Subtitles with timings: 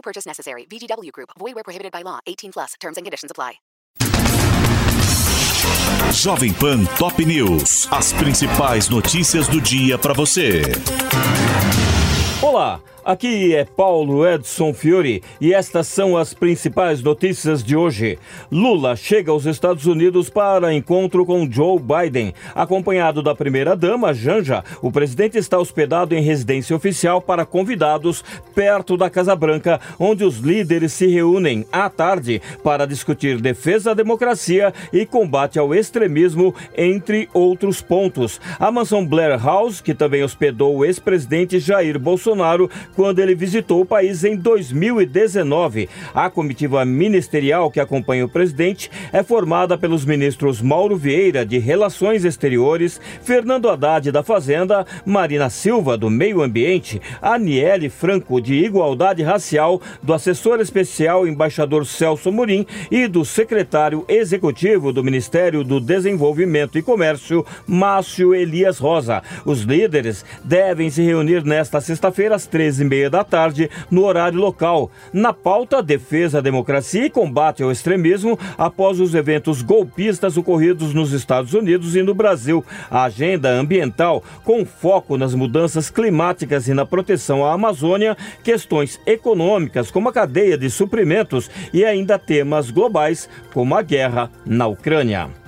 [0.00, 0.64] No purchase necessary.
[0.64, 1.30] VGW Group.
[1.38, 2.20] Void where prohibited by law.
[2.26, 2.74] 18 plus.
[2.80, 3.60] Terms and conditions apply.
[6.12, 7.86] Jovem Pan Top News.
[7.90, 10.62] As principais notícias do dia para você.
[12.40, 18.18] Olá, aqui é Paulo Edson Fiore e estas são as principais notícias de hoje.
[18.50, 22.34] Lula chega aos Estados Unidos para encontro com Joe Biden.
[22.54, 29.10] Acompanhado da primeira-dama, Janja, o presidente está hospedado em residência oficial para convidados perto da
[29.10, 35.04] Casa Branca, onde os líderes se reúnem à tarde para discutir defesa da democracia e
[35.04, 38.40] combate ao extremismo, entre outros pontos.
[38.58, 42.70] A mansão Blair House, que também hospedou o ex-presidente Jair Bolsonaro, Bolsonaro
[43.00, 45.88] quando ele visitou o país em 2019.
[46.14, 52.26] A comitiva ministerial que acompanha o presidente é formada pelos ministros Mauro Vieira, de Relações
[52.26, 59.80] Exteriores, Fernando Haddad, da Fazenda, Marina Silva, do Meio Ambiente, Aniele Franco, de Igualdade Racial,
[60.02, 66.82] do assessor especial embaixador Celso Murim e do secretário executivo do Ministério do Desenvolvimento e
[66.82, 69.22] Comércio, Márcio Elias Rosa.
[69.46, 74.90] Os líderes devem se reunir nesta sexta-feira às 13 meia da tarde, no horário local.
[75.12, 81.12] Na pauta, defesa da democracia e combate ao extremismo após os eventos golpistas ocorridos nos
[81.12, 82.64] Estados Unidos e no Brasil.
[82.90, 89.90] A agenda ambiental, com foco nas mudanças climáticas e na proteção à Amazônia, questões econômicas,
[89.90, 95.39] como a cadeia de suprimentos e ainda temas globais, como a guerra na Ucrânia.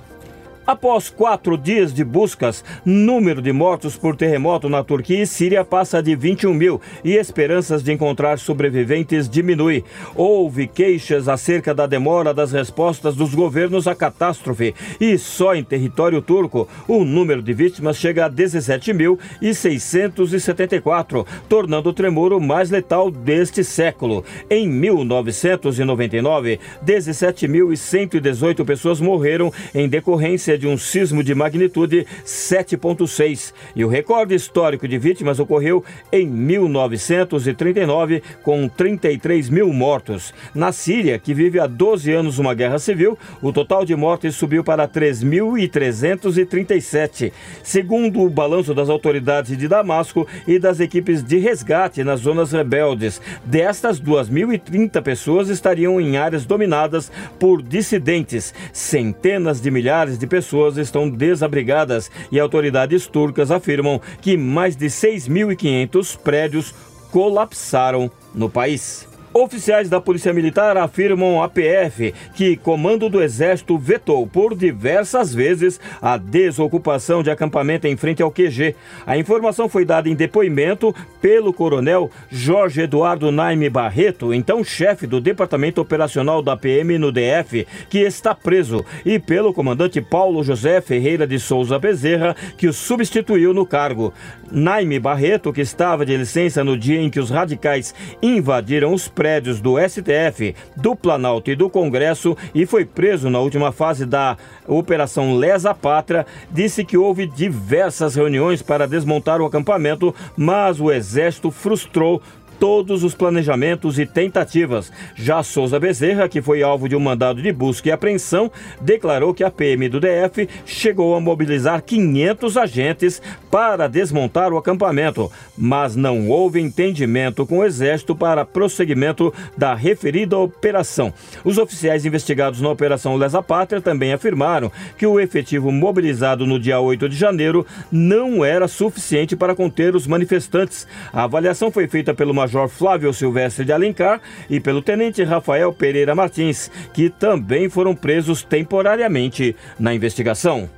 [0.65, 6.01] Após quatro dias de buscas, número de mortos por terremoto na Turquia e Síria passa
[6.01, 9.83] de 21 mil e esperanças de encontrar sobreviventes diminui.
[10.15, 16.23] Houve queixas acerca da demora das respostas dos governos à catástrofe e só em território
[16.23, 23.65] turco o número de vítimas chega a 17.674, tornando o tremor o mais letal deste
[23.65, 24.25] século.
[24.49, 33.89] Em 1999, 17.118 pessoas morreram em decorrência de um sismo de magnitude 7.6 e o
[33.89, 40.35] recorde histórico de vítimas ocorreu em 1939, com 33 mil mortos.
[40.55, 44.63] Na Síria, que vive há 12 anos uma guerra civil, o total de mortes subiu
[44.63, 47.33] para 3.337,
[47.63, 53.21] segundo o balanço das autoridades de Damasco e das equipes de resgate nas zonas rebeldes.
[53.45, 58.53] Destas, 2.030 pessoas estariam em áreas dominadas por dissidentes.
[58.73, 64.87] Centenas de milhares de pessoas pessoas estão desabrigadas e autoridades turcas afirmam que mais de
[64.87, 66.75] 6.500 prédios
[67.13, 69.12] colapsaram no país.
[69.35, 75.81] Oficiais da Polícia Militar afirmam à PF que comando do Exército vetou por diversas vezes
[76.03, 78.77] a desocupação de acampamento em frente ao QG.
[79.07, 85.19] A informação foi dada em depoimento pelo coronel Jorge Eduardo Naime Barreto, então chefe do
[85.19, 91.27] Departamento Operacional da PM no DF, que está preso, e pelo comandante Paulo José Ferreira
[91.27, 94.13] de Souza Bezerra, que o substituiu no cargo.
[94.51, 99.61] Naime Barreto, que estava de licença no dia em que os radicais invadiram os prédios
[99.61, 105.37] do STF, do Planalto e do Congresso e foi preso na última fase da Operação
[105.37, 112.21] Lesa Pátria, disse que houve diversas reuniões para desmontar o acampamento, mas o Exército frustrou
[112.63, 114.93] todos os planejamentos e tentativas.
[115.17, 119.43] Já Souza Bezerra, que foi alvo de um mandado de busca e apreensão, declarou que
[119.43, 125.29] a PM do DF chegou a mobilizar 500 agentes para desmontar o acampamento,
[125.59, 131.13] mas não houve entendimento com o Exército para prosseguimento da referida operação.
[131.45, 136.79] Os oficiais investigados na Operação Lesa Pátria também afirmaram que o efetivo mobilizado no dia
[136.79, 140.87] 8 de janeiro não era suficiente para conter os manifestantes.
[141.13, 144.21] A avaliação foi feita pelo Major Major Flávio Silvestre de Alencar
[144.51, 150.69] e pelo Tenente Rafael Pereira Martins, que também foram presos temporariamente na investigação.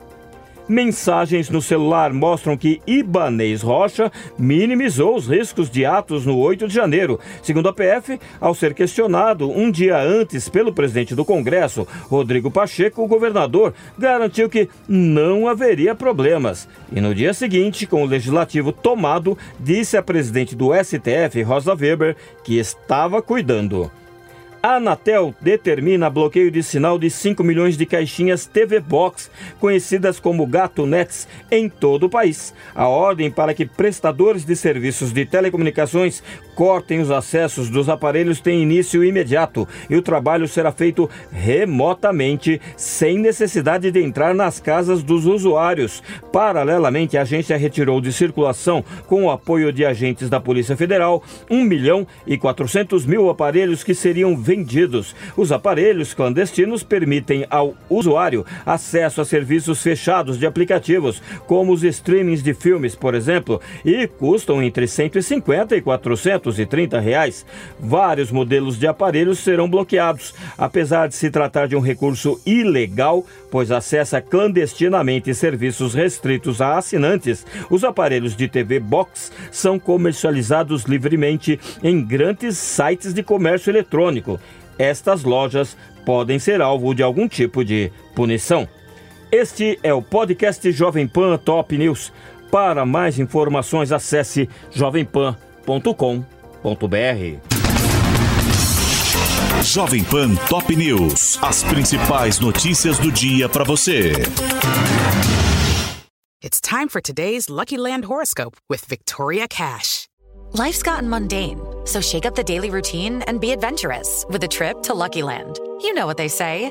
[0.66, 6.74] Mensagens no celular mostram que Ibanez Rocha minimizou os riscos de atos no 8 de
[6.74, 7.20] janeiro.
[7.42, 13.02] Segundo a PF, ao ser questionado um dia antes pelo presidente do Congresso, Rodrigo Pacheco,
[13.02, 16.66] o governador garantiu que não haveria problemas.
[16.90, 22.16] E no dia seguinte, com o legislativo tomado, disse a presidente do STF, Rosa Weber,
[22.42, 23.90] que estava cuidando.
[24.64, 29.30] A Anatel determina bloqueio de sinal de 5 milhões de caixinhas TV Box,
[29.60, 32.54] conhecidas como Gato Nets, em todo o país.
[32.74, 36.22] A ordem para que prestadores de serviços de telecomunicações
[36.54, 43.18] cortem os acessos dos aparelhos tem início imediato e o trabalho será feito remotamente, sem
[43.18, 46.02] necessidade de entrar nas casas dos usuários.
[46.32, 51.64] Paralelamente, a agência retirou de circulação, com o apoio de agentes da Polícia Federal, 1
[51.64, 55.14] milhão e 400 mil aparelhos que seriam vendidos.
[55.36, 62.42] Os aparelhos clandestinos permitem ao usuário acesso a serviços fechados de aplicativos, como os streamings
[62.42, 65.82] de filmes, por exemplo, e custam entre 150 e
[66.44, 67.46] 430 reais.
[67.80, 73.70] Vários modelos de aparelhos serão bloqueados, apesar de se tratar de um recurso ilegal, pois
[73.70, 77.46] acessa clandestinamente serviços restritos a assinantes.
[77.70, 84.38] Os aparelhos de TV Box são comercializados livremente em grandes sites de comércio eletrônico
[84.78, 88.68] estas lojas podem ser alvo de algum tipo de punição.
[89.30, 92.12] Este é o podcast Jovem Pan Top News.
[92.50, 96.33] Para mais informações, acesse jovempan.com.br.
[99.62, 101.38] Jovem Pan Top News.
[101.42, 104.12] As principais notícias do dia para você.
[106.40, 110.08] It's time for today's Lucky Land horoscope with Victoria Cash.
[110.52, 114.82] Life's gotten mundane, so shake up the daily routine and be adventurous with a trip
[114.84, 115.58] to Lucky Land.
[115.82, 116.70] You know what they say.